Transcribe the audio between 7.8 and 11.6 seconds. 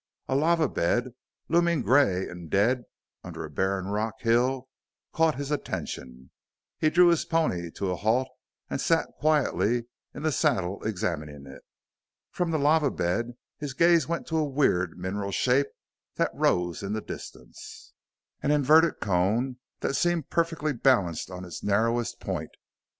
a halt and sat quietly in the saddle examining